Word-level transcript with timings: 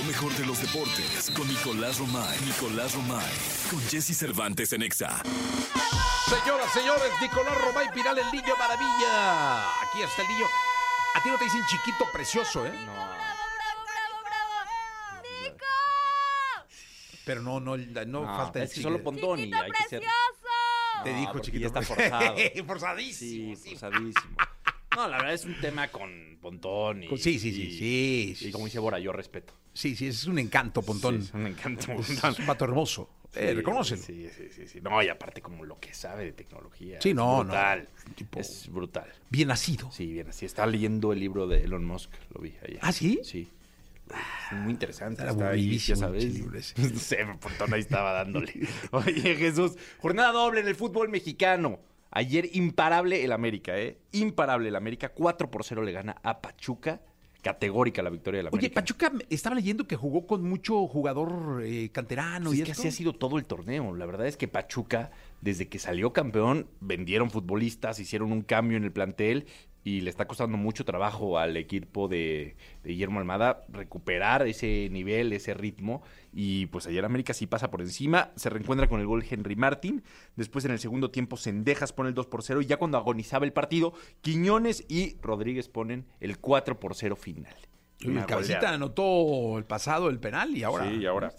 lo 0.00 0.06
mejor 0.06 0.32
de 0.34 0.46
los 0.46 0.60
deportes 0.60 1.30
con 1.36 1.46
Nicolás 1.48 1.98
Romay. 1.98 2.38
Nicolás 2.46 2.94
Romay. 2.94 3.32
Con 3.70 3.80
Jesse 3.88 4.16
Cervantes 4.16 4.72
en 4.72 4.82
Exa. 4.82 5.22
Señoras, 6.28 6.72
señores, 6.72 7.10
Nicolás 7.20 7.58
Romay 7.60 7.92
Piral, 7.92 8.18
el 8.18 8.30
niño 8.32 8.54
maravilla. 8.58 9.68
Aquí 9.82 10.00
está 10.02 10.22
el 10.22 10.28
niño. 10.28 10.46
A 11.14 11.22
ti 11.22 11.28
no 11.28 11.36
te 11.36 11.44
dicen 11.44 11.60
chiquito 11.66 12.04
precioso, 12.12 12.64
¿eh? 12.66 12.72
¡Nico! 15.42 15.64
Pero 17.24 17.42
no, 17.42 17.60
no, 17.60 17.76
no, 17.76 18.04
No, 18.06 18.24
falta 18.36 18.60
el 18.60 18.64
es 18.66 18.74
que 18.74 18.82
solo 18.82 18.96
chiquito. 18.98 19.10
Pontoni. 19.10 19.42
¡Chiquito 19.44 19.62
Hay 19.62 19.70
que 19.70 19.88
ser... 19.88 20.00
precioso! 20.00 21.04
Te 21.04 21.12
No, 21.12 21.20
dijo 21.20 21.38
chiquito. 21.40 21.60
ya 21.62 21.66
está 21.66 21.82
forzado. 21.82 22.36
Forzadísimo. 22.66 23.56
Sí, 23.56 23.70
forzadísimo. 23.76 24.36
No, 25.00 25.08
la 25.08 25.16
verdad 25.18 25.32
es 25.34 25.44
un 25.46 25.58
tema 25.60 25.88
con 25.88 26.36
Pontón. 26.42 27.02
Y, 27.04 27.08
sí, 27.18 27.38
sí, 27.38 27.52
sí, 27.52 27.62
y- 27.62 27.78
sí, 27.78 28.34
sí. 28.36 28.48
Y 28.48 28.52
como 28.52 28.66
dice 28.66 28.78
Bora, 28.78 28.98
yo 28.98 29.12
respeto. 29.12 29.54
Sí, 29.72 29.96
sí, 29.96 30.08
es 30.08 30.26
un 30.26 30.38
encanto, 30.38 30.82
Pontón. 30.82 31.20
Sí, 31.22 31.28
es 31.28 31.34
un 31.34 31.46
encanto. 31.46 31.92
Es, 31.92 32.38
un 32.38 32.46
pato 32.46 32.64
hermoso. 32.66 33.08
Eh, 33.34 33.48
Sí, 33.50 33.54
reconócelo. 33.54 34.02
Sí, 34.02 34.28
sí, 34.36 34.48
sí, 34.54 34.66
sí. 34.66 34.80
No, 34.82 35.00
y 35.02 35.08
aparte 35.08 35.40
como 35.40 35.64
lo 35.64 35.78
que 35.78 35.94
sabe 35.94 36.24
de 36.24 36.32
tecnología. 36.32 37.00
Sí, 37.00 37.10
es 37.10 37.14
no, 37.14 37.38
no. 37.38 37.44
brutal. 37.44 37.88
Tipo- 38.16 38.40
Es 38.40 38.68
brutal. 38.70 39.10
Bien 39.30 39.48
nacido. 39.48 39.90
Sí, 39.92 40.12
bien 40.12 40.28
así. 40.28 40.44
Estaba 40.44 40.70
leyendo 40.70 41.12
el 41.12 41.20
libro 41.20 41.46
de 41.46 41.62
Elon 41.62 41.84
Musk, 41.84 42.10
lo 42.34 42.40
vi 42.42 42.54
ayer. 42.64 42.78
¿Ah, 42.82 42.92
sí? 42.92 43.20
Sí. 43.22 43.48
Es 44.50 44.58
muy 44.58 44.72
interesante. 44.72 45.22
Era 45.22 45.30
Está 45.30 45.50
ahí, 45.50 45.78
ya 45.78 45.94
aburridísimo 45.94 45.98
sabes. 46.00 46.92
No 46.92 46.98
sé, 46.98 47.18
Pontón 47.40 47.72
ahí 47.72 47.80
estaba 47.80 48.12
dándole. 48.12 48.52
Oye, 48.90 49.36
Jesús, 49.36 49.76
jornada 49.98 50.32
doble 50.32 50.60
en 50.60 50.68
el 50.68 50.74
fútbol 50.74 51.08
mexicano. 51.08 51.78
Ayer 52.10 52.48
imparable 52.52 53.24
el 53.24 53.32
América, 53.32 53.78
¿eh? 53.78 53.98
Imparable 54.12 54.68
el 54.68 54.76
América. 54.76 55.10
4 55.10 55.50
por 55.50 55.64
0 55.64 55.82
le 55.82 55.92
gana 55.92 56.16
a 56.22 56.40
Pachuca. 56.40 57.00
Categórica 57.42 58.02
la 58.02 58.10
victoria 58.10 58.38
del 58.38 58.48
América. 58.48 58.66
Oye, 58.66 58.74
Pachuca 58.74 59.12
estaba 59.30 59.54
leyendo 59.56 59.86
que 59.86 59.96
jugó 59.96 60.26
con 60.26 60.42
mucho 60.42 60.86
jugador 60.86 61.62
eh, 61.64 61.88
canterano 61.90 62.52
Es 62.52 62.58
y 62.58 62.62
que 62.64 62.70
esto. 62.72 62.82
así 62.82 62.88
ha 62.88 62.92
sido 62.92 63.14
todo 63.14 63.38
el 63.38 63.46
torneo. 63.46 63.94
La 63.94 64.04
verdad 64.04 64.26
es 64.26 64.36
que 64.36 64.46
Pachuca, 64.46 65.10
desde 65.40 65.66
que 65.66 65.78
salió 65.78 66.12
campeón, 66.12 66.68
vendieron 66.80 67.30
futbolistas, 67.30 67.98
hicieron 67.98 68.30
un 68.32 68.42
cambio 68.42 68.76
en 68.76 68.84
el 68.84 68.92
plantel 68.92 69.46
y 69.82 70.02
le 70.02 70.10
está 70.10 70.26
costando 70.26 70.58
mucho 70.58 70.84
trabajo 70.84 71.38
al 71.38 71.56
equipo 71.56 72.08
de, 72.08 72.56
de 72.82 72.90
Guillermo 72.90 73.18
Almada 73.18 73.64
recuperar 73.68 74.46
ese 74.46 74.88
nivel, 74.90 75.32
ese 75.32 75.54
ritmo. 75.54 76.02
Y 76.32 76.66
pues 76.66 76.86
ayer 76.86 77.04
América 77.04 77.32
sí 77.32 77.46
pasa 77.46 77.70
por 77.70 77.80
encima, 77.80 78.30
se 78.36 78.50
reencuentra 78.50 78.88
con 78.88 79.00
el 79.00 79.06
gol 79.06 79.24
Henry 79.28 79.56
Martín. 79.56 80.02
Después 80.36 80.64
en 80.64 80.72
el 80.72 80.78
segundo 80.78 81.10
tiempo 81.10 81.36
Sendejas 81.36 81.92
pone 81.92 82.10
el 82.10 82.14
2 82.14 82.26
por 82.26 82.42
0 82.42 82.60
y 82.62 82.66
ya 82.66 82.76
cuando 82.76 82.98
agonizaba 82.98 83.46
el 83.46 83.52
partido, 83.52 83.94
Quiñones 84.20 84.84
y 84.88 85.16
Rodríguez 85.22 85.68
ponen 85.68 86.06
el 86.20 86.38
4 86.38 86.78
por 86.78 86.94
0 86.94 87.16
final. 87.16 87.54
Una 88.04 88.20
el 88.20 88.26
cabecita 88.26 88.70
anotó 88.70 89.58
el 89.58 89.64
pasado 89.64 90.08
el 90.08 90.18
penal 90.18 90.56
y 90.56 90.62
ahora. 90.62 90.88
Sí, 90.88 90.96
y 90.96 91.06
ahora. 91.06 91.32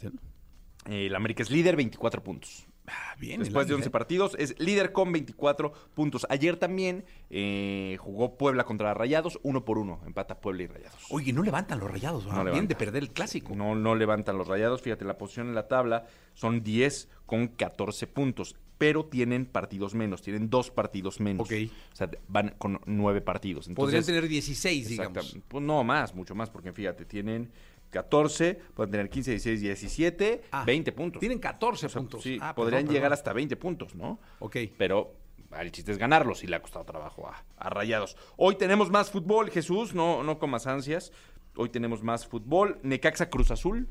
El 0.86 1.16
América 1.16 1.44
es 1.44 1.52
líder, 1.52 1.76
24 1.76 2.23
puntos. 2.23 2.67
Ah, 2.92 3.16
bien. 3.20 3.39
Después 3.39 3.67
de 3.67 3.73
11 3.73 3.84
Ángel. 3.84 3.92
partidos, 3.92 4.36
es 4.38 4.59
líder 4.59 4.92
con 4.92 5.11
24 5.11 5.72
puntos. 5.94 6.28
Ayer 6.30 6.58
también 6.58 7.06
eh, 7.30 7.98
jugó 8.00 8.38
Puebla 8.38 8.66
contra 8.66 8.94
Rayados, 8.94 9.39
uno 9.44 9.64
por 9.64 9.78
uno. 9.78 10.02
Empata 10.06 10.39
Puebla 10.42 10.64
y 10.64 10.67
Rayados. 10.67 11.06
Oye, 11.09 11.31
no 11.33 11.44
levantan 11.44 11.80
los 11.80 11.89
rayados. 11.89 12.25
No 12.25 12.44
bien 12.52 12.67
de 12.67 12.75
perder 12.75 13.03
el 13.03 13.11
clásico. 13.11 13.56
No, 13.56 13.75
no 13.75 13.95
levantan 13.95 14.38
los 14.38 14.48
Rayados. 14.48 14.81
Fíjate, 14.81 15.06
la 15.06 15.17
posición 15.17 15.48
en 15.48 15.56
la 15.56 15.67
tabla 15.67 16.06
son 16.33 16.64
10 16.64 17.09
con 17.25 17.48
14 17.48 18.08
puntos. 18.08 18.56
Pero 18.78 19.05
tienen 19.05 19.45
partidos 19.45 19.94
menos, 19.94 20.23
tienen 20.23 20.50
dos 20.50 20.72
partidos 20.72 21.20
menos. 21.20 21.45
Ok. 21.45 21.53
O 21.94 21.95
sea, 21.95 22.09
van 22.28 22.55
con 22.58 22.81
nueve 22.88 23.22
partidos. 23.22 23.70
Podrían 23.76 24.03
tener 24.03 24.28
16, 24.28 24.89
digamos. 24.89 25.38
Pues 25.48 25.64
no 25.64 25.83
más, 25.83 26.16
mucho 26.16 26.33
más, 26.33 26.50
porque 26.50 26.73
fíjate, 26.73 27.05
tienen 27.05 27.52
14, 27.92 28.56
pueden 28.73 28.92
tener 28.92 29.09
15, 29.09 29.31
16, 29.31 29.61
17, 29.61 30.42
Ah, 30.52 30.64
20 30.66 30.92
puntos. 30.92 31.20
Tienen 31.20 31.39
14 31.39 31.86
O 31.86 31.89
sea, 31.89 32.00
puntos. 32.02 32.23
Sí, 32.23 32.38
Ah, 32.42 32.56
podrían 32.56 32.81
perdón, 32.81 32.94
llegar 32.94 33.09
perdón. 33.11 33.20
hasta 33.20 33.33
20 33.33 33.56
puntos, 33.58 33.95
¿no? 33.95 34.20
Ok. 34.39 34.58
Pero 34.78 35.14
el 35.59 35.71
chiste 35.71 35.92
es 35.92 35.98
ganarlos 35.98 36.43
y 36.43 36.48
le 36.48 36.55
ha 36.55 36.61
costado 36.61 36.86
trabajo 36.86 37.27
a, 37.27 37.43
a 37.58 37.70
Rayados. 37.70 38.16
Hoy 38.38 38.55
tenemos 38.55 38.89
más 38.89 39.11
fútbol, 39.11 39.49
Jesús, 39.52 39.93
no, 39.93 40.23
no 40.23 40.39
con 40.39 40.49
más 40.49 40.66
ansias. 40.67 41.11
Hoy 41.55 41.70
tenemos 41.70 42.02
más 42.02 42.26
fútbol. 42.26 42.80
Necaxa 42.83 43.30
Cruz 43.30 43.52
Azul 43.52 43.89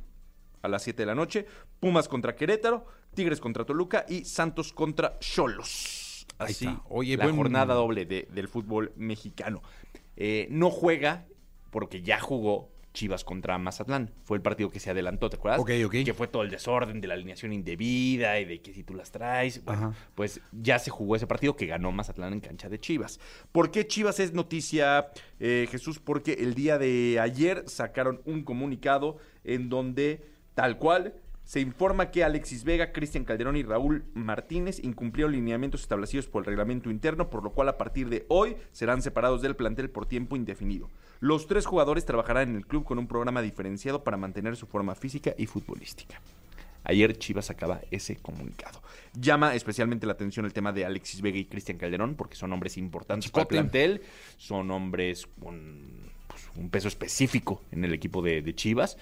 a 0.63 0.69
las 0.69 0.83
7 0.83 1.03
de 1.03 1.07
la 1.07 1.15
noche. 1.15 1.47
Pumas 1.79 2.09
contra 2.09 2.35
Querétaro. 2.35 2.87
Tigres 3.15 3.41
contra 3.41 3.65
Toluca 3.65 4.07
y 4.09 4.25
Santos 4.25 4.73
contra 4.73 5.19
Cholos. 5.19 6.27
Ahí 6.39 6.53
Así, 6.53 6.67
está. 6.67 6.81
Oye, 6.89 7.17
la 7.19 7.25
buen- 7.25 7.37
jornada 7.37 7.75
doble 7.75 8.07
de- 8.07 8.27
del 8.31 8.49
fútbol 8.49 8.93
mexicano. 8.97 9.63
Eh, 10.17 10.47
no 10.51 10.71
juega 10.71 11.27
porque 11.71 12.01
ya 12.03 12.19
jugó 12.21 12.71
Chivas 12.93 13.25
contra 13.25 13.57
Mazatlán. 13.59 14.11
Fue 14.25 14.37
el 14.37 14.43
partido 14.43 14.71
que 14.71 14.81
se 14.81 14.91
adelantó, 14.91 15.31
¿te 15.31 15.37
acuerdas? 15.37 15.61
Ok, 15.61 15.71
ok. 15.87 15.97
Que 16.05 16.15
fue 16.15 16.27
todo 16.27 16.43
el 16.43 16.51
desorden 16.51 17.01
de 17.01 17.09
la 17.09 17.15
alineación 17.15 17.53
indebida 17.53 18.39
y 18.41 18.45
de 18.45 18.61
que 18.61 18.73
si 18.73 18.83
tú 18.83 18.95
las 18.95 19.11
traes. 19.11 19.65
Bueno, 19.65 19.89
Ajá. 19.89 19.95
pues 20.15 20.41
ya 20.53 20.79
se 20.79 20.91
jugó 20.91 21.17
ese 21.17 21.27
partido 21.27 21.57
que 21.57 21.67
ganó 21.67 21.93
Mazatlán 21.93 22.33
en 22.33 22.41
cancha 22.41 22.69
de 22.69 22.81
Chivas. 22.81 23.21
¿Por 23.53 23.71
qué 23.71 23.87
Chivas 23.87 24.19
es 24.21 24.33
noticia, 24.33 25.11
eh, 25.39 25.69
Jesús? 25.71 26.01
Porque 26.01 26.33
el 26.35 26.55
día 26.55 26.79
de 26.79 27.19
ayer 27.21 27.65
sacaron 27.67 28.21
un 28.25 28.43
comunicado 28.43 29.19
en 29.45 29.69
donde, 29.69 30.25
tal 30.55 30.79
cual, 30.79 31.15
se 31.51 31.59
informa 31.59 32.13
que 32.13 32.23
Alexis 32.23 32.63
Vega, 32.63 32.93
Cristian 32.93 33.25
Calderón 33.25 33.57
y 33.57 33.65
Raúl 33.65 34.05
Martínez 34.15 34.79
incumplieron 34.85 35.33
lineamientos 35.33 35.81
establecidos 35.81 36.29
por 36.29 36.43
el 36.43 36.47
reglamento 36.47 36.93
interno, 36.93 37.29
por 37.29 37.43
lo 37.43 37.51
cual 37.51 37.69
a 37.69 37.77
partir 37.77 38.09
de 38.09 38.25
hoy 38.29 38.55
serán 38.71 39.03
separados 39.03 39.43
del 39.43 39.57
plantel 39.57 39.91
por 39.91 40.07
tiempo 40.07 40.37
indefinido. 40.37 40.89
Los 41.19 41.49
tres 41.49 41.67
jugadores 41.67 42.05
trabajarán 42.05 42.51
en 42.51 42.55
el 42.55 42.67
club 42.69 42.85
con 42.85 43.01
un 43.01 43.09
programa 43.09 43.43
diferenciado 43.43 44.05
para 44.05 44.17
mantener 44.17 44.55
su 44.55 44.69
forma 44.69 44.95
física 44.95 45.35
y 45.37 45.47
futbolística. 45.47 46.21
Ayer 46.85 47.19
Chivas 47.19 47.47
sacaba 47.47 47.81
ese 47.91 48.15
comunicado. 48.15 48.81
Llama 49.19 49.57
especialmente 49.57 50.07
la 50.07 50.13
atención 50.13 50.47
el 50.47 50.53
tema 50.53 50.73
de 50.73 50.85
Alexis 50.85 51.21
Vega 51.21 51.39
y 51.39 51.47
Cristian 51.47 51.79
Calderón, 51.79 52.15
porque 52.15 52.37
son 52.37 52.53
hombres 52.53 52.77
importantes 52.77 53.29
para 53.29 53.43
el 53.43 53.49
plantel, 53.49 54.03
son 54.37 54.71
hombres 54.71 55.27
con 55.43 56.13
pues, 56.29 56.45
un 56.55 56.71
peso 56.71 56.87
específico 56.87 57.65
en 57.73 57.85
el 57.85 57.93
equipo 57.93 58.23
de, 58.23 58.41
de 58.41 58.55
Chivas. 58.55 58.97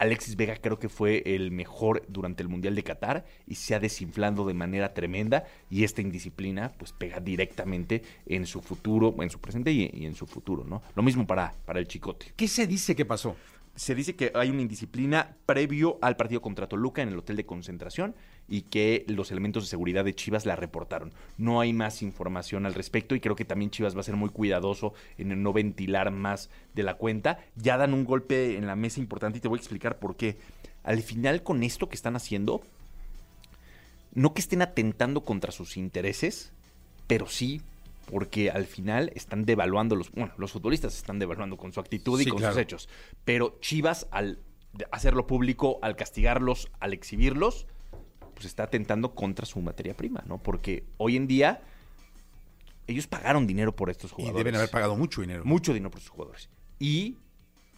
Alexis 0.00 0.34
Vega 0.34 0.56
creo 0.56 0.78
que 0.78 0.88
fue 0.88 1.22
el 1.26 1.50
mejor 1.50 2.02
durante 2.08 2.42
el 2.42 2.48
Mundial 2.48 2.74
de 2.74 2.82
Qatar 2.82 3.26
y 3.46 3.56
se 3.56 3.74
ha 3.74 3.80
desinflando 3.80 4.46
de 4.46 4.54
manera 4.54 4.94
tremenda 4.94 5.44
y 5.68 5.84
esta 5.84 6.00
indisciplina 6.00 6.72
pues 6.78 6.92
pega 6.92 7.20
directamente 7.20 8.02
en 8.24 8.46
su 8.46 8.62
futuro, 8.62 9.14
en 9.20 9.28
su 9.28 9.38
presente 9.40 9.70
y, 9.72 10.06
en 10.06 10.14
su 10.14 10.26
futuro, 10.26 10.64
¿no? 10.64 10.82
Lo 10.94 11.02
mismo 11.02 11.26
para, 11.26 11.52
para 11.66 11.80
el 11.80 11.86
Chicote 11.86 12.32
¿Qué 12.34 12.48
se 12.48 12.66
dice 12.66 12.96
que 12.96 13.04
pasó? 13.04 13.36
Se 13.74 13.94
dice 13.94 14.16
que 14.16 14.32
hay 14.34 14.50
una 14.50 14.62
indisciplina 14.62 15.36
previo 15.46 15.98
al 16.02 16.16
partido 16.16 16.42
contra 16.42 16.68
Toluca 16.68 17.02
en 17.02 17.08
el 17.08 17.18
hotel 17.18 17.36
de 17.36 17.46
concentración 17.46 18.14
y 18.48 18.62
que 18.62 19.04
los 19.08 19.30
elementos 19.30 19.64
de 19.64 19.70
seguridad 19.70 20.04
de 20.04 20.14
Chivas 20.14 20.44
la 20.44 20.56
reportaron. 20.56 21.12
No 21.38 21.60
hay 21.60 21.72
más 21.72 22.02
información 22.02 22.66
al 22.66 22.74
respecto 22.74 23.14
y 23.14 23.20
creo 23.20 23.36
que 23.36 23.44
también 23.44 23.70
Chivas 23.70 23.96
va 23.96 24.00
a 24.00 24.04
ser 24.04 24.16
muy 24.16 24.30
cuidadoso 24.30 24.92
en 25.18 25.42
no 25.42 25.52
ventilar 25.52 26.10
más 26.10 26.50
de 26.74 26.82
la 26.82 26.94
cuenta. 26.94 27.38
Ya 27.56 27.76
dan 27.76 27.94
un 27.94 28.04
golpe 28.04 28.56
en 28.56 28.66
la 28.66 28.76
mesa 28.76 29.00
importante 29.00 29.38
y 29.38 29.40
te 29.40 29.48
voy 29.48 29.58
a 29.58 29.60
explicar 29.60 29.98
por 29.98 30.16
qué. 30.16 30.36
Al 30.82 31.00
final 31.02 31.42
con 31.42 31.62
esto 31.62 31.88
que 31.88 31.94
están 31.94 32.16
haciendo, 32.16 32.62
no 34.12 34.34
que 34.34 34.40
estén 34.40 34.62
atentando 34.62 35.22
contra 35.22 35.52
sus 35.52 35.76
intereses, 35.76 36.52
pero 37.06 37.28
sí 37.28 37.62
porque 38.10 38.50
al 38.50 38.66
final 38.66 39.12
están 39.14 39.44
devaluando 39.44 39.94
los, 39.96 40.10
bueno, 40.12 40.32
los 40.36 40.52
futbolistas 40.52 40.96
están 40.96 41.18
devaluando 41.18 41.56
con 41.56 41.72
su 41.72 41.80
actitud 41.80 42.20
y 42.20 42.24
Sí, 42.24 42.30
con 42.30 42.38
claro. 42.38 42.54
sus 42.54 42.62
hechos. 42.62 42.88
Pero 43.24 43.58
Chivas 43.60 44.06
al 44.10 44.40
hacerlo 44.90 45.26
público, 45.26 45.78
al 45.82 45.96
castigarlos, 45.96 46.70
al 46.80 46.92
exhibirlos, 46.92 47.66
pues 48.34 48.46
está 48.46 48.64
atentando 48.64 49.14
contra 49.14 49.46
su 49.46 49.60
materia 49.60 49.96
prima, 49.96 50.22
¿no? 50.26 50.42
Porque 50.42 50.84
hoy 50.96 51.16
en 51.16 51.26
día 51.26 51.62
ellos 52.86 53.06
pagaron 53.06 53.46
dinero 53.46 53.74
por 53.76 53.90
estos 53.90 54.10
Y 54.12 54.14
jugadores. 54.14 54.36
deben 54.44 54.56
haber 54.56 54.70
pagado 54.70 54.96
mucho 54.96 55.20
dinero. 55.20 55.44
mucho 55.44 55.72
dinero 55.72 55.90
por 55.90 56.00
sus 56.00 56.10
jugadores. 56.10 56.48
Y 56.78 57.16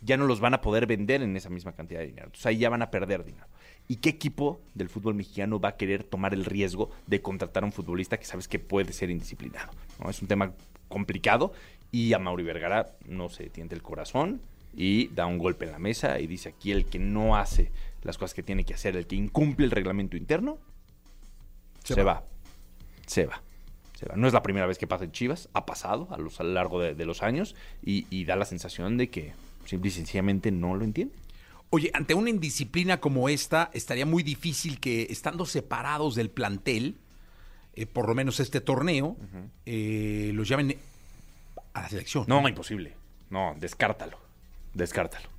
ya 0.03 0.17
no 0.17 0.27
los 0.27 0.41
van 0.41 0.55
a 0.55 0.61
poder 0.61 0.87
vender 0.87 1.23
en 1.23 1.37
esa 1.37 1.49
misma 1.49 1.73
cantidad 1.73 2.01
de 2.01 2.07
dinero. 2.07 2.27
Entonces 2.27 2.47
ahí 2.47 2.59
ya 2.59 2.69
van 2.69 2.83
a 2.83 2.91
perder 2.91 3.25
dinero. 3.25 3.47
¿Y 3.89 3.97
qué 3.97 4.11
equipo 4.11 4.61
del 4.75 4.89
fútbol 4.89 5.15
mexicano 5.15 5.61
va 5.61 5.71
a 5.71 5.77
querer 5.77 6.05
tomar 6.05 6.35
el 6.35 6.45
riesgo 6.45 6.91
de 7.07 7.21
contratar 7.21 7.63
a 7.63 7.67
un 7.67 7.73
futbolista 7.73 8.19
que 8.19 8.25
sabes 8.25 8.49
que 8.49 8.59
puede 8.59 8.93
ser 8.93 9.11
indisciplinado? 9.11 9.71
¿no? 10.03 10.11
Es 10.11 10.21
un 10.23 10.29
tema 10.29 10.53
complicado 10.89 11.53
y 11.91 12.13
a 12.13 12.19
Mauri 12.19 12.43
Vergara 12.43 12.97
no 13.07 13.29
se 13.29 13.49
tiente 13.51 13.75
el 13.75 13.83
corazón 13.83 14.41
y 14.75 15.09
da 15.09 15.27
un 15.27 15.39
golpe 15.39 15.67
en 15.67 15.73
la 15.73 15.79
mesa 15.79 16.19
y 16.21 16.27
dice 16.27 16.51
aquí 16.51 16.73
el 16.73 16.87
que 16.87 16.99
no 16.99 17.37
hace 17.37 17.71
las 18.03 18.19
cosas 18.19 18.35
que 18.35 18.43
tiene 18.43 18.65
que 18.65 18.75
hacer, 18.75 18.97
el 18.97 19.07
que 19.07 19.17
incumple 19.17 19.67
el 19.67 19.71
reglamento 19.71 20.17
interno, 20.17 20.59
se, 21.85 21.95
Se 21.95 22.03
va. 22.03 22.15
va. 22.15 22.25
Se 23.07 23.27
va. 23.27 23.43
Se 23.95 24.07
va. 24.07 24.17
No 24.17 24.27
es 24.27 24.33
la 24.33 24.43
primera 24.43 24.67
vez 24.67 24.79
que 24.79 24.87
pasa 24.87 25.05
en 25.05 25.13
Chivas, 25.13 25.49
ha 25.53 25.67
pasado 25.67 26.09
a, 26.11 26.19
los, 26.19 26.41
a 26.41 26.45
lo 26.45 26.53
largo 26.53 26.81
de, 26.81 26.95
de 26.95 27.05
los 27.05 27.23
años 27.23 27.55
y, 27.85 28.07
y 28.11 28.25
da 28.25 28.37
la 28.37 28.45
sensación 28.45 28.97
de 28.97 29.11
que 29.11 29.35
simple 29.65 29.89
y 29.89 29.93
sencillamente 29.93 30.51
no 30.51 30.75
lo 30.75 30.85
entiende. 30.85 31.15
Oye, 31.71 31.91
ante 31.95 32.15
una 32.15 32.29
indisciplina 32.29 33.01
como 33.01 33.29
esta, 33.29 33.71
estaría 33.73 34.05
muy 34.05 34.23
difícil 34.23 34.79
que, 34.79 35.07
estando 35.09 35.47
separados 35.47 36.15
del 36.15 36.31
plantel, 36.31 36.99
eh, 37.75 37.87
por 37.87 38.09
lo 38.09 38.15
menos 38.15 38.41
este 38.41 38.61
torneo, 38.61 39.17
eh, 39.65 40.33
los 40.35 40.47
llamen 40.49 40.77
a 41.73 41.81
la 41.81 41.89
selección. 41.89 42.27
No, 42.29 42.47
imposible. 42.47 42.95
No, 43.31 43.57
descártalo. 43.59 44.19
Descártalo. 44.75 45.31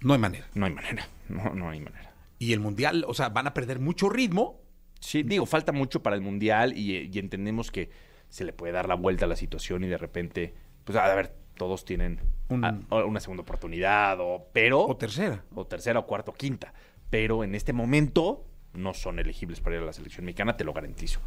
No 0.00 0.12
hay 0.12 0.20
manera. 0.20 0.46
No 0.54 0.66
hay 0.66 0.72
manera. 0.72 1.08
no, 1.28 1.54
no 1.54 1.70
hay 1.70 1.80
manera. 1.80 2.14
Y 2.38 2.52
el 2.52 2.60
Mundial, 2.60 3.04
o 3.08 3.14
sea, 3.14 3.28
van 3.28 3.48
a 3.48 3.54
perder 3.54 3.80
mucho 3.80 4.08
ritmo. 4.08 4.60
Sí, 5.00 5.24
digo, 5.24 5.44
falta 5.44 5.72
mucho 5.72 6.04
para 6.04 6.14
el 6.14 6.22
Mundial 6.22 6.76
y, 6.78 7.10
y 7.12 7.18
entendemos 7.18 7.72
que 7.72 7.90
se 8.28 8.44
le 8.44 8.52
puede 8.52 8.72
dar 8.72 8.86
la 8.86 8.94
vuelta 8.94 9.24
a 9.24 9.28
la 9.28 9.36
situación 9.36 9.82
y 9.82 9.88
de 9.88 9.98
repente, 9.98 10.54
pues 10.84 10.96
a 10.96 11.12
ver, 11.14 11.34
todos 11.60 11.84
tienen 11.84 12.18
Un- 12.48 12.64
a- 12.64 13.04
una 13.04 13.20
segunda 13.20 13.42
oportunidad, 13.42 14.16
o, 14.18 14.46
pero... 14.50 14.80
O 14.86 14.96
tercera. 14.96 15.44
o 15.54 15.66
tercera, 15.66 15.98
o 15.98 16.06
cuarta, 16.06 16.30
o 16.30 16.34
quinta. 16.34 16.72
Pero 17.10 17.44
en 17.44 17.54
este 17.54 17.74
momento 17.74 18.46
no 18.72 18.94
son 18.94 19.18
elegibles 19.18 19.60
para 19.60 19.76
ir 19.76 19.82
a 19.82 19.84
la 19.84 19.92
selección 19.92 20.24
mexicana, 20.24 20.56
te 20.56 20.64
lo 20.64 20.72
garantizo. 20.72 21.20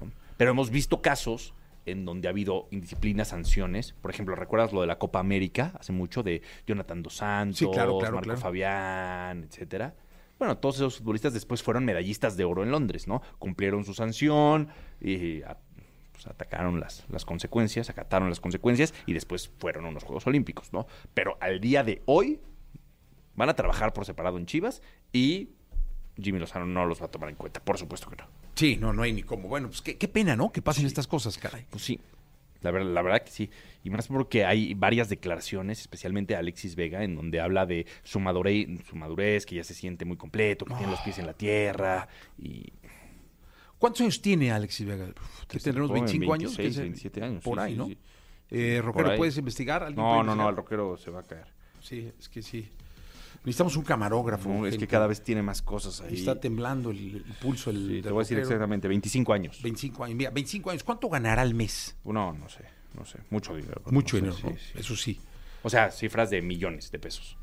¿no? 0.00 0.10
Pero 0.38 0.52
hemos 0.52 0.70
visto 0.70 1.02
casos 1.02 1.52
en 1.84 2.06
donde 2.06 2.26
ha 2.26 2.30
habido 2.30 2.68
indisciplinas, 2.70 3.28
sanciones. 3.28 3.92
Por 4.00 4.10
ejemplo, 4.10 4.34
¿recuerdas 4.34 4.72
lo 4.72 4.80
de 4.80 4.86
la 4.86 4.98
Copa 4.98 5.18
América 5.20 5.72
hace 5.78 5.92
mucho 5.92 6.22
de 6.22 6.40
Jonathan 6.66 7.02
Dos 7.02 7.16
Santos, 7.16 7.58
Sí, 7.58 7.66
claro, 7.70 7.98
claro, 7.98 8.14
Marco 8.14 8.24
claro. 8.24 8.40
Fabián, 8.40 9.44
etcétera? 9.44 9.94
Bueno, 10.38 10.56
todos 10.56 10.76
esos 10.76 10.96
futbolistas 10.98 11.34
después 11.34 11.62
fueron 11.62 11.84
medallistas 11.84 12.38
de 12.38 12.44
oro 12.44 12.62
en 12.62 12.70
Londres, 12.70 13.06
¿no? 13.06 13.20
Cumplieron 13.38 13.84
su 13.84 13.92
sanción 13.92 14.68
y 15.02 15.42
a- 15.42 15.58
pues, 16.16 16.26
atacaron 16.26 16.80
las, 16.80 17.04
las 17.10 17.26
consecuencias, 17.26 17.90
acataron 17.90 18.30
las 18.30 18.40
consecuencias 18.40 18.94
y 19.04 19.12
después 19.12 19.50
fueron 19.58 19.84
a 19.84 19.88
unos 19.90 20.02
Juegos 20.02 20.26
Olímpicos, 20.26 20.72
¿no? 20.72 20.86
Pero 21.12 21.36
al 21.40 21.60
día 21.60 21.84
de 21.84 22.02
hoy 22.06 22.40
van 23.34 23.50
a 23.50 23.54
trabajar 23.54 23.92
por 23.92 24.06
separado 24.06 24.38
en 24.38 24.46
Chivas 24.46 24.80
y 25.12 25.50
Jimmy 26.18 26.38
Lozano 26.38 26.64
no 26.64 26.86
los 26.86 27.02
va 27.02 27.06
a 27.06 27.10
tomar 27.10 27.28
en 27.28 27.36
cuenta, 27.36 27.62
por 27.62 27.76
supuesto 27.76 28.08
que 28.08 28.16
no. 28.16 28.24
Sí, 28.54 28.78
no, 28.80 28.94
no 28.94 29.02
hay 29.02 29.12
ni 29.12 29.22
cómo. 29.22 29.48
Bueno, 29.48 29.68
pues 29.68 29.82
qué, 29.82 29.98
qué 29.98 30.08
pena, 30.08 30.34
¿no? 30.34 30.50
Que 30.50 30.62
pasen 30.62 30.86
estas 30.86 31.06
cosas, 31.06 31.36
caray. 31.36 31.66
Pues 31.68 31.84
sí, 31.84 32.00
la 32.62 32.70
verdad, 32.70 32.90
la 32.92 33.02
verdad 33.02 33.22
que 33.22 33.30
sí. 33.30 33.50
Y 33.84 33.90
más 33.90 34.08
porque 34.08 34.46
hay 34.46 34.72
varias 34.72 35.10
declaraciones, 35.10 35.80
especialmente 35.80 36.34
Alexis 36.34 36.76
Vega, 36.76 37.04
en 37.04 37.14
donde 37.14 37.40
habla 37.40 37.66
de 37.66 37.84
su 38.02 38.20
madurez, 38.20 38.66
su 38.88 38.96
madurez 38.96 39.44
que 39.44 39.56
ya 39.56 39.64
se 39.64 39.74
siente 39.74 40.06
muy 40.06 40.16
completo, 40.16 40.64
que 40.64 40.74
tiene 40.74 40.90
los 40.90 41.00
pies 41.00 41.18
en 41.18 41.26
la 41.26 41.34
tierra 41.34 42.08
y 42.38 42.72
¿Cuántos 43.78 44.00
años 44.02 44.20
tiene 44.22 44.50
Alexis 44.52 44.86
Vega? 44.86 45.06
¿Qué 45.48 45.58
tendremos? 45.58 45.90
joven, 45.90 46.04
¿25 46.06 46.34
años? 46.34 46.56
26, 46.56 46.56
¿Qué 46.56 46.72
sé? 46.72 46.80
27 46.82 47.22
años, 47.22 47.42
Por 47.44 47.58
sí, 47.58 47.64
ahí, 47.64 47.72
sí, 47.72 47.78
¿no? 47.78 47.86
sí. 47.86 47.98
Eh, 48.50 48.80
Roquero, 48.82 49.10
ahí. 49.10 49.18
¿puedes 49.18 49.36
investigar? 49.36 49.82
¿Alguien 49.82 50.04
No, 50.04 50.12
puede 50.14 50.24
no, 50.24 50.34
no, 50.36 50.42
el 50.48 50.50
investigar? 50.50 50.78
rockero 50.80 50.96
se 50.96 51.10
va 51.10 51.20
a 51.20 51.22
caer. 51.24 51.46
Sí, 51.80 52.10
es 52.18 52.28
que 52.28 52.42
sí. 52.42 52.70
Necesitamos 53.44 53.76
un 53.76 53.84
camarógrafo. 53.84 54.48
No, 54.48 54.66
es 54.66 54.76
que 54.76 54.86
cada 54.88 55.06
vez 55.06 55.22
tiene 55.22 55.42
más 55.42 55.62
cosas 55.62 56.00
ahí. 56.00 56.14
Está 56.14 56.40
temblando 56.40 56.90
el, 56.90 57.16
el 57.16 57.34
pulso. 57.40 57.70
El, 57.70 57.76
Sí, 57.96 58.02
te 58.02 58.10
voy 58.10 58.20
a 58.20 58.22
decir 58.22 58.36
rockero. 58.38 58.54
exactamente, 58.54 58.88
25 58.88 59.32
años. 59.32 59.62
25 59.62 60.04
años. 60.04 60.16
Mira, 60.16 60.30
25 60.30 60.70
años. 60.70 60.82
¿Cuánto 60.82 61.08
ganará 61.08 61.42
al 61.42 61.54
mes? 61.54 61.96
No, 62.04 62.32
no 62.32 62.48
sé, 62.48 62.64
no 62.94 63.04
sé. 63.04 63.18
Mucho 63.30 63.54
dinero. 63.54 63.82
Mucho 63.90 64.16
No 64.20 64.32
sé, 64.32 64.36
dinero, 64.42 64.50
¿no? 64.54 64.58
sí, 64.58 64.64
sí. 64.72 64.78
Eso 64.80 64.96
sí. 64.96 65.20
O 65.62 65.70
sea, 65.70 65.90
cifras 65.92 66.30
de 66.30 66.42
millones 66.42 66.90
de 66.90 66.98
pesos. 66.98 67.36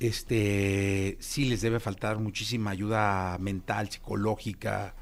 Este, 0.00 1.16
sí 1.20 1.46
les 1.46 1.60
debe 1.60 1.80
faltar 1.80 2.18
muchísima 2.18 2.70
ayuda 2.70 3.36
mental, 3.38 3.90
psicológica, 3.90 4.94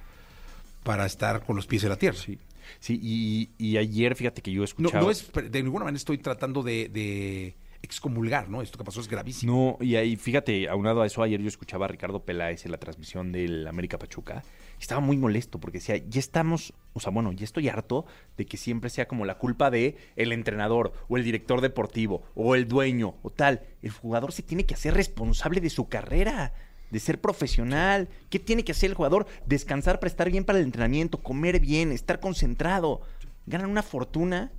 para 0.87 1.05
estar 1.05 1.45
con 1.45 1.57
los 1.57 1.67
pies 1.67 1.83
en 1.83 1.91
la 1.91 1.97
tierra. 1.99 2.17
Sí. 2.17 2.39
Sí, 2.81 2.99
y, 3.03 3.51
y 3.59 3.77
ayer, 3.77 4.15
fíjate 4.17 4.41
que 4.43 4.51
yo 4.51 4.61
No, 4.61 4.65
escuchaba... 4.65 5.05
no 5.05 5.11
es, 5.11 5.31
de 5.33 5.63
ninguna 5.63 5.85
manera 5.85 5.99
estoy 5.99 6.19
tratando 6.19 6.63
de, 6.63 6.89
de 6.89 7.55
excomulgar, 7.83 8.49
¿no? 8.49 8.61
Esto 8.63 8.77
que 8.79 8.85
pasó 8.85 9.01
es 9.01 9.09
gravísimo. 9.09 9.77
No, 9.79 9.85
y 9.85 9.95
ahí, 9.97 10.17
fíjate, 10.17 10.69
aunado 10.69 11.03
a 11.03 11.07
eso, 11.07 11.23
ayer 11.23 11.41
yo 11.41 11.47
escuchaba 11.49 11.85
a 11.85 11.89
Ricardo 11.89 12.25
Peláez 12.25 12.65
en 12.65 12.73
la 12.73 12.79
transmisión 12.79 13.31
del 13.31 13.67
América 13.69 13.99
Pachuca. 13.99 14.43
y 14.79 14.83
Estaba 14.83 15.01
muy 15.01 15.17
molesto 15.17 15.61
porque 15.61 15.79
decía, 15.79 15.97
ya 15.97 16.19
estamos, 16.19 16.73
o 16.93 16.99
sea, 17.01 17.13
bueno, 17.13 17.31
ya 17.33 17.45
estoy 17.45 17.69
harto 17.69 18.05
de 18.37 18.47
que 18.47 18.57
siempre 18.57 18.91
sea 18.91 19.07
como 19.07 19.25
la 19.25 19.39
culpa 19.39 19.71
de 19.71 19.97
el 20.17 20.33
entrenador 20.33 20.93
o 21.09 21.17
el 21.17 21.23
director 21.25 21.61
deportivo 21.61 22.25
o 22.35 22.57
el 22.57 22.67
dueño 22.67 23.15
o 23.23 23.31
tal. 23.31 23.63
El 23.83 23.91
jugador 23.91 24.33
se 24.33 24.43
tiene 24.43 24.67
que 24.67 24.75
hacer 24.75 24.95
responsable 24.95 25.61
de 25.61 25.71
su 25.71 25.89
carrera, 25.89 26.53
de 26.91 27.01
ser 27.01 27.21
profesional. 27.21 28.09
¿Qué 28.31 28.39
tiene 28.39 28.65
que 28.65 28.73
hacer 28.73 28.91
el 28.91 28.97
jugador? 28.97 29.27
Descansar 29.47 29.99
para 29.99 30.09
estar 30.09 30.31
bien 30.31 30.45
para 30.45 30.59
el 30.59 30.65
entrenamiento, 30.65 31.23
comer 31.23 31.61
bien, 31.61 31.93
estar 31.93 32.21
concentrado. 32.21 33.01
Ganan 33.47 33.71
una 33.71 33.83
fortuna 33.83 34.53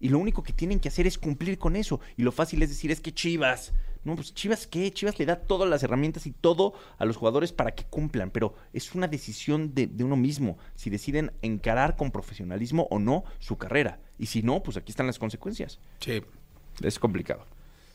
y 0.00 0.08
lo 0.08 0.18
único 0.18 0.42
que 0.42 0.52
tienen 0.52 0.80
que 0.80 0.88
hacer 0.88 1.06
es 1.06 1.18
cumplir 1.18 1.58
con 1.58 1.76
eso. 1.76 2.00
Y 2.16 2.22
lo 2.22 2.32
fácil 2.32 2.62
es 2.62 2.68
decir, 2.68 2.90
es 2.90 3.00
que 3.00 3.12
Chivas. 3.12 3.72
No, 4.04 4.14
pues 4.14 4.32
Chivas 4.32 4.66
qué? 4.66 4.90
Chivas 4.92 5.18
le 5.18 5.26
da 5.26 5.36
todas 5.36 5.68
las 5.68 5.82
herramientas 5.82 6.26
y 6.26 6.30
todo 6.30 6.72
a 6.98 7.04
los 7.04 7.16
jugadores 7.16 7.52
para 7.52 7.72
que 7.72 7.84
cumplan, 7.84 8.30
pero 8.30 8.54
es 8.72 8.94
una 8.94 9.08
decisión 9.08 9.74
de, 9.74 9.86
de 9.88 10.04
uno 10.04 10.16
mismo, 10.16 10.56
si 10.76 10.88
deciden 10.88 11.32
encarar 11.42 11.96
con 11.96 12.12
profesionalismo 12.12 12.86
o 12.90 12.98
no 12.98 13.24
su 13.40 13.58
carrera. 13.58 14.00
Y 14.18 14.26
si 14.26 14.42
no, 14.42 14.62
pues 14.62 14.76
aquí 14.76 14.92
están 14.92 15.06
las 15.06 15.18
consecuencias. 15.18 15.80
Sí. 16.00 16.22
Es 16.80 16.98
complicado. 16.98 17.44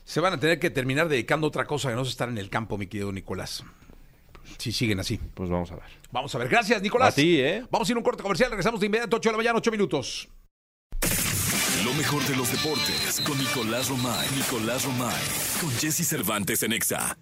Se 0.04 0.20
van 0.20 0.34
a 0.34 0.40
tener 0.40 0.58
que 0.58 0.70
terminar 0.70 1.08
dedicando 1.08 1.46
a 1.46 1.48
otra 1.48 1.66
cosa 1.66 1.88
que 1.88 1.94
no 1.94 2.02
es 2.02 2.08
estar 2.08 2.28
en 2.28 2.38
el 2.38 2.50
campo, 2.50 2.76
mi 2.76 2.86
querido 2.86 3.10
Nicolás. 3.10 3.64
Si 4.58 4.70
siguen 4.70 5.00
así. 5.00 5.18
Pues 5.34 5.48
vamos 5.48 5.72
a 5.72 5.76
ver. 5.76 5.84
Vamos 6.12 6.34
a 6.34 6.38
ver. 6.38 6.48
Gracias, 6.48 6.82
Nicolás. 6.82 7.14
A 7.14 7.16
ti, 7.16 7.40
¿eh? 7.40 7.64
Vamos 7.70 7.88
a 7.88 7.92
ir 7.92 7.96
a 7.96 7.98
un 7.98 8.04
corte 8.04 8.22
comercial. 8.22 8.50
Regresamos 8.50 8.80
de 8.80 8.86
inmediato, 8.86 9.16
8 9.16 9.28
de 9.28 9.32
la 9.32 9.36
mañana, 9.38 9.58
8 9.58 9.70
minutos. 9.70 10.28
Lo 11.84 11.92
mejor 11.94 12.22
de 12.24 12.36
los 12.36 12.50
deportes 12.50 13.20
con 13.26 13.36
Nicolás 13.38 13.88
Romay. 13.88 14.28
Nicolás 14.36 14.84
Romay. 14.84 15.22
Con 15.60 15.70
Jesse 15.72 16.06
Cervantes 16.06 16.62
en 16.62 16.72
Exa. 16.72 17.16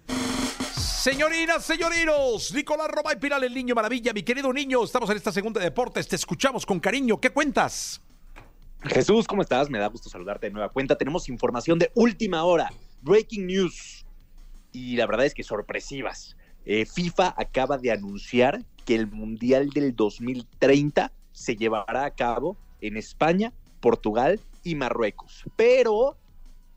Señorinas, 1.03 1.65
señorinos, 1.65 2.53
Nicolás 2.53 2.87
Romay 2.87 3.19
Piral, 3.19 3.43
el 3.43 3.53
niño 3.53 3.75
maravilla. 3.75 4.13
Mi 4.13 4.23
querido 4.23 4.53
niño, 4.53 4.83
estamos 4.83 5.09
en 5.09 5.17
esta 5.17 5.33
segunda 5.33 5.59
de 5.59 5.65
deportes. 5.65 6.07
Te 6.07 6.15
escuchamos 6.15 6.65
con 6.65 6.79
cariño. 6.79 7.19
¿Qué 7.19 7.31
cuentas? 7.31 8.01
Jesús, 8.85 9.27
¿cómo 9.27 9.41
estás? 9.41 9.69
Me 9.69 9.79
da 9.79 9.87
gusto 9.87 10.09
saludarte 10.09 10.47
de 10.47 10.53
nueva 10.53 10.67
cuenta. 10.67 10.97
Tenemos 10.97 11.29
información 11.29 11.79
de 11.79 11.89
última 11.95 12.43
hora, 12.43 12.69
breaking 13.01 13.47
news. 13.47 14.05
Y 14.73 14.97
la 14.97 15.05
verdad 15.05 15.25
es 15.25 15.33
que 15.33 15.43
sorpresivas. 15.43 16.35
Eh, 16.65 16.85
FIFA 16.85 17.33
acaba 17.37 17.77
de 17.77 17.91
anunciar 17.91 18.61
que 18.85 18.95
el 18.95 19.07
Mundial 19.07 19.69
del 19.69 19.95
2030 19.95 21.13
se 21.31 21.55
llevará 21.55 22.03
a 22.03 22.11
cabo 22.11 22.57
en 22.81 22.97
España, 22.97 23.53
Portugal 23.79 24.41
y 24.63 24.75
Marruecos. 24.75 25.43
Pero, 25.55 26.17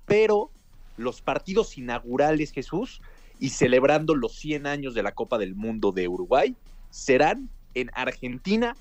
pero, 0.04 0.50
los 0.96 1.20
partidos 1.20 1.76
inaugurales, 1.76 2.52
Jesús, 2.52 3.00
y 3.40 3.50
celebrando 3.50 4.14
los 4.14 4.36
100 4.36 4.68
años 4.68 4.94
de 4.94 5.02
la 5.02 5.12
Copa 5.12 5.38
del 5.38 5.56
Mundo 5.56 5.90
de 5.90 6.06
Uruguay, 6.06 6.54
serán 6.90 7.50
en 7.74 7.90
Argentina, 7.94 8.76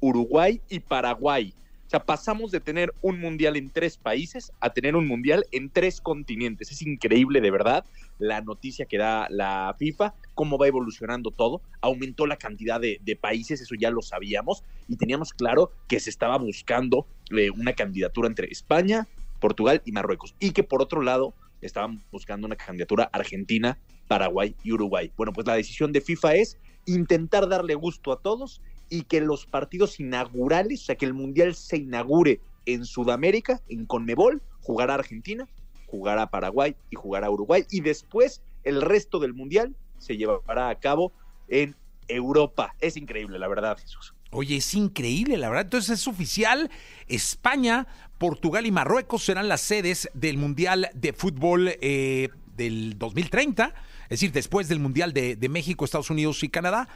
Uruguay 0.00 0.60
y 0.68 0.78
Paraguay. 0.78 1.52
O 1.88 1.90
sea, 1.90 2.04
pasamos 2.04 2.50
de 2.50 2.60
tener 2.60 2.92
un 3.00 3.18
mundial 3.18 3.56
en 3.56 3.70
tres 3.70 3.96
países 3.96 4.52
a 4.60 4.74
tener 4.74 4.94
un 4.94 5.08
mundial 5.08 5.46
en 5.52 5.70
tres 5.70 6.02
continentes. 6.02 6.70
Es 6.70 6.82
increíble, 6.82 7.40
de 7.40 7.50
verdad, 7.50 7.86
la 8.18 8.42
noticia 8.42 8.84
que 8.84 8.98
da 8.98 9.26
la 9.30 9.74
FIFA, 9.78 10.12
cómo 10.34 10.58
va 10.58 10.66
evolucionando 10.66 11.30
todo. 11.30 11.62
Aumentó 11.80 12.26
la 12.26 12.36
cantidad 12.36 12.78
de, 12.78 13.18
países, 13.18 13.62
eso 13.62 13.74
ya 13.74 13.90
lo 13.90 14.02
sabíamos, 14.02 14.64
y 14.86 14.96
teníamos 14.96 15.32
claro 15.32 15.72
que 15.88 15.98
se 15.98 16.10
estaba 16.10 16.36
buscando 16.36 17.06
eh, 17.30 17.48
una 17.48 17.72
candidatura 17.72 18.28
entre 18.28 18.48
España, 18.48 19.08
Portugal 19.40 19.80
y 19.86 19.92
Marruecos. 19.92 20.34
Y 20.40 20.50
que 20.50 20.64
por 20.64 20.82
otro 20.82 21.00
lado, 21.00 21.32
estaban 21.62 22.04
buscando 22.12 22.46
una 22.46 22.56
candidatura 22.56 23.08
Argentina, 23.14 23.78
Paraguay 24.08 24.54
y 24.62 24.72
Uruguay. 24.72 25.10
Bueno, 25.16 25.32
pues 25.32 25.46
la 25.46 25.54
decisión 25.54 25.90
de 25.92 26.02
FIFA 26.02 26.34
es 26.34 26.58
intentar 26.84 27.48
darle 27.48 27.74
gusto 27.76 28.12
a 28.12 28.20
todos 28.20 28.60
y 28.88 29.02
que 29.02 29.20
los 29.20 29.46
partidos 29.46 30.00
inaugurales, 30.00 30.82
o 30.82 30.84
sea, 30.86 30.96
que 30.96 31.06
el 31.06 31.14
Mundial 31.14 31.54
se 31.54 31.78
inaugure 31.78 32.40
en 32.66 32.84
Sudamérica, 32.84 33.60
en 33.68 33.86
Conmebol, 33.86 34.42
jugará 34.60 34.94
Argentina, 34.94 35.48
jugará 35.86 36.30
Paraguay 36.30 36.76
y 36.90 36.96
jugará 36.96 37.30
Uruguay. 37.30 37.64
Y 37.70 37.80
después 37.80 38.42
el 38.64 38.82
resto 38.82 39.18
del 39.18 39.34
Mundial 39.34 39.74
se 39.98 40.16
llevará 40.16 40.68
a 40.68 40.74
cabo 40.78 41.12
en 41.48 41.74
Europa. 42.08 42.74
Es 42.80 42.96
increíble, 42.96 43.38
la 43.38 43.48
verdad, 43.48 43.78
Jesús. 43.78 44.14
Oye, 44.30 44.56
es 44.56 44.74
increíble, 44.74 45.38
la 45.38 45.48
verdad. 45.48 45.64
Entonces 45.64 46.00
es 46.00 46.08
oficial. 46.08 46.70
España, 47.06 47.86
Portugal 48.18 48.66
y 48.66 48.70
Marruecos 48.70 49.24
serán 49.24 49.48
las 49.48 49.62
sedes 49.62 50.10
del 50.12 50.36
Mundial 50.36 50.90
de 50.94 51.12
Fútbol 51.12 51.70
eh, 51.80 52.28
del 52.56 52.98
2030. 52.98 53.74
Es 54.04 54.08
decir, 54.08 54.32
después 54.32 54.68
del 54.68 54.80
Mundial 54.80 55.12
de, 55.12 55.36
de 55.36 55.48
México, 55.48 55.84
Estados 55.84 56.10
Unidos 56.10 56.42
y 56.42 56.48
Canadá. 56.50 56.88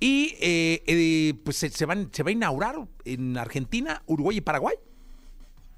Y 0.00 0.34
eh, 0.40 0.82
eh, 0.86 1.34
pues 1.44 1.58
se, 1.58 1.86
van, 1.86 2.08
se 2.10 2.22
va 2.22 2.30
a 2.30 2.32
inaugurar 2.32 2.76
en 3.04 3.36
Argentina, 3.36 4.02
Uruguay 4.06 4.38
y 4.38 4.40
Paraguay. 4.40 4.76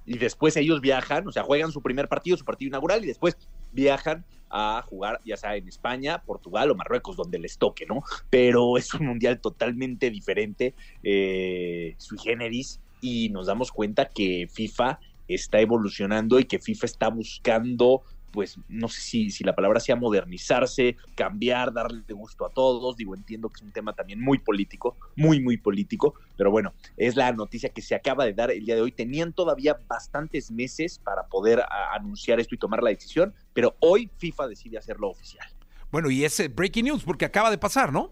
Y 0.06 0.18
después 0.18 0.56
ellos 0.56 0.80
viajan, 0.80 1.26
o 1.26 1.32
sea, 1.32 1.42
juegan 1.42 1.72
su 1.72 1.82
primer 1.82 2.08
partido, 2.08 2.36
su 2.36 2.44
partido 2.44 2.68
inaugural, 2.68 3.04
y 3.04 3.08
después 3.08 3.36
viajan 3.72 4.24
a 4.50 4.84
jugar, 4.86 5.20
ya 5.24 5.36
sea 5.36 5.56
en 5.56 5.66
España, 5.66 6.22
Portugal 6.24 6.70
o 6.70 6.74
Marruecos, 6.74 7.16
donde 7.16 7.38
les 7.38 7.58
toque, 7.58 7.86
¿no? 7.86 8.02
Pero 8.30 8.76
es 8.76 8.92
un 8.94 9.06
mundial 9.06 9.40
totalmente 9.40 10.10
diferente, 10.10 10.74
eh, 11.02 11.94
sui 11.98 12.18
generis, 12.18 12.80
y 13.00 13.28
nos 13.30 13.46
damos 13.46 13.72
cuenta 13.72 14.08
que 14.08 14.48
FIFA 14.52 15.00
está 15.26 15.60
evolucionando 15.60 16.38
y 16.38 16.44
que 16.44 16.58
FIFA 16.58 16.86
está 16.86 17.08
buscando, 17.08 18.02
pues, 18.32 18.58
no 18.68 18.88
sé 18.88 19.00
si, 19.00 19.30
si 19.30 19.44
la 19.44 19.54
palabra 19.54 19.78
sea 19.78 19.94
modernizarse, 19.94 20.96
cambiar, 21.14 21.72
darle 21.72 22.02
gusto 22.12 22.46
a 22.46 22.50
todos. 22.50 22.96
Digo, 22.96 23.14
entiendo 23.14 23.48
que 23.48 23.56
es 23.56 23.62
un 23.62 23.72
tema 23.72 23.92
también 23.92 24.20
muy 24.20 24.38
político, 24.38 24.96
muy, 25.16 25.40
muy 25.40 25.58
político, 25.58 26.14
pero 26.36 26.50
bueno, 26.50 26.72
es 26.96 27.14
la 27.14 27.30
noticia 27.32 27.68
que 27.68 27.82
se 27.82 27.94
acaba 27.94 28.24
de 28.24 28.32
dar 28.32 28.50
el 28.50 28.64
día 28.64 28.74
de 28.74 28.80
hoy. 28.80 28.92
Tenían 28.92 29.32
todavía 29.32 29.78
bastantes 29.86 30.50
meses 30.50 30.98
para 30.98 31.26
poder 31.26 31.62
anunciar 31.92 32.40
esto 32.40 32.54
y 32.54 32.58
tomar 32.58 32.82
la 32.82 32.90
decisión, 32.90 33.34
pero 33.52 33.76
hoy 33.80 34.10
FIFA 34.16 34.48
decide 34.48 34.78
hacerlo 34.78 35.10
oficial. 35.10 35.46
Bueno, 35.90 36.10
y 36.10 36.24
ese 36.24 36.48
breaking 36.48 36.86
news, 36.86 37.04
porque 37.04 37.26
acaba 37.26 37.50
de 37.50 37.58
pasar, 37.58 37.92
¿no? 37.92 38.10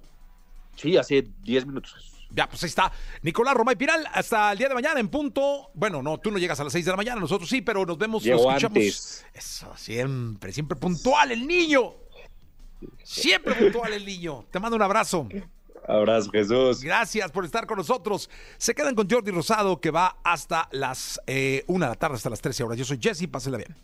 Sí, 0.77 0.97
hace 0.97 1.27
10 1.43 1.67
minutos. 1.67 2.20
Ya, 2.33 2.49
pues 2.49 2.63
ahí 2.63 2.69
está. 2.69 2.93
Nicolás 3.23 3.55
Romay 3.55 3.77
Piral, 3.77 4.07
hasta 4.13 4.53
el 4.53 4.59
día 4.59 4.69
de 4.69 4.75
mañana 4.75 5.01
en 5.01 5.09
punto. 5.09 5.71
Bueno, 5.75 6.03
no, 6.03 6.19
tú 6.19 6.31
no 6.31 6.39
llegas 6.39 6.61
a 6.61 6.65
las 6.65 6.73
6 6.73 6.85
de 6.85 6.91
la 6.93 6.97
mañana, 6.97 7.21
nosotros 7.21 7.49
sí, 7.49 7.61
pero 7.61 7.85
nos 7.85 7.99
vemos, 7.99 8.23
Llego 8.23 8.37
nos 8.45 8.63
escuchamos. 8.63 8.77
antes. 8.77 9.27
Eso, 9.35 9.73
siempre, 9.77 10.53
siempre 10.53 10.77
puntual 10.77 11.33
el 11.33 11.47
niño. 11.47 11.95
Siempre 13.03 13.55
puntual 13.55 13.93
el 13.93 14.07
niño. 14.07 14.47
Te 14.51 14.61
mando 14.61 14.77
un 14.77 14.83
abrazo. 14.83 15.29
Abrazo, 15.89 16.31
Jesús. 16.31 16.83
Gracias 16.83 17.33
por 17.33 17.45
estar 17.45 17.67
con 17.67 17.79
nosotros. 17.79 18.31
Se 18.59 18.75
quedan 18.75 18.95
con 18.95 19.11
Jordi 19.11 19.33
Rosado, 19.33 19.81
que 19.81 19.91
va 19.91 20.19
hasta 20.23 20.69
las 20.71 21.21
eh, 21.27 21.65
1 21.67 21.85
de 21.85 21.89
la 21.91 21.97
tarde, 21.97 22.15
hasta 22.17 22.31
las 22.31 22.41
13 22.41 22.63
horas. 22.63 22.79
Yo 22.79 22.85
soy 22.85 22.99
Jesse, 23.03 23.27
pásenla 23.29 23.59
bien. 23.59 23.77